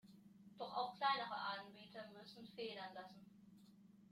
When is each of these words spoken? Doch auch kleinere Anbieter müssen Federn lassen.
Doch 0.57 0.75
auch 0.75 0.95
kleinere 0.97 1.35
Anbieter 1.35 2.09
müssen 2.17 2.47
Federn 2.55 2.91
lassen. 2.95 3.23